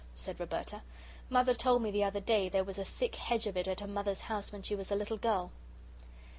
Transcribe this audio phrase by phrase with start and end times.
[0.15, 0.81] said Roberta.
[1.29, 3.87] "Mother told me the other day there was a thick hedge of it at her
[3.87, 5.51] mother's house when she was a little girl."